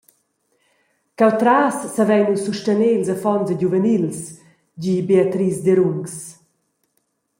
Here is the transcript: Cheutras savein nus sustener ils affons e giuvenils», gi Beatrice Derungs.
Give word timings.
Cheutras 1.17 1.77
savein 1.95 2.23
nus 2.29 2.43
sustener 2.47 2.91
ils 2.97 3.09
affons 3.15 3.51
e 3.53 3.55
giuvenils», 3.61 4.21
gi 4.81 4.95
Beatrice 5.07 5.61
Derungs. 5.65 6.15